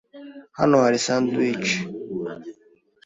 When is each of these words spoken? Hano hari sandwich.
Hano 0.57 0.75
hari 0.83 0.99
sandwich. 1.07 1.69